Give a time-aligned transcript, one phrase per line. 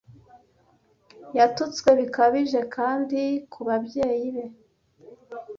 [1.37, 3.21] yatutswe bikabije kandi
[3.53, 4.45] kubabyeyi be